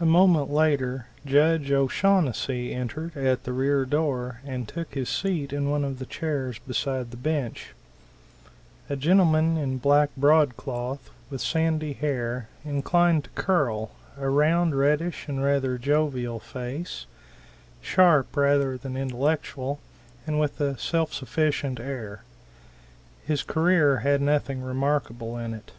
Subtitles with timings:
[0.00, 5.70] A moment later Judge O'Shaunnessy entered at the rear door and took his seat in
[5.70, 7.72] one of the chairs behind the bench;
[8.90, 15.42] a gentleman in black broadcloth, with sandy hair, inclined to curl, a round, reddish and
[15.42, 17.06] rather jovial face,
[17.80, 19.80] sharp rather than intellectual,
[20.26, 22.24] and with a self sufficient air.
[23.26, 25.72] His career had nothing remarkable in it.